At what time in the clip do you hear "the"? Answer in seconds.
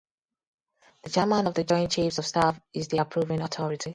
1.03-1.11, 1.53-1.63, 2.87-2.97